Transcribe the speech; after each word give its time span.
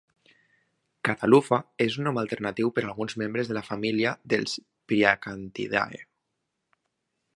"Catalufa" 1.09 1.59
és 1.85 1.97
un 1.99 2.07
nom 2.09 2.17
alternatiu 2.21 2.71
per 2.77 2.85
alguns 2.87 3.15
membres 3.23 3.51
de 3.51 3.57
la 3.59 3.65
família 3.69 4.15
dels 4.35 4.57
priacanthidae. 4.93 6.05